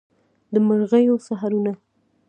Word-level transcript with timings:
د 0.53 0.55
مرغیو 0.67 1.15
سحرونه 1.27 1.73